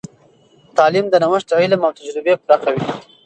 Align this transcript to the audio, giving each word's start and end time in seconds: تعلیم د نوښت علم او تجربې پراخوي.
تعلیم 0.77 1.05
د 1.09 1.15
نوښت 1.23 1.49
علم 1.59 1.81
او 1.87 1.91
تجربې 1.99 2.33
پراخوي. 2.43 2.81